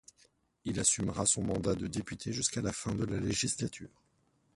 [0.65, 4.01] Il assumera son mandat de député jusqu'à la fin de la législature.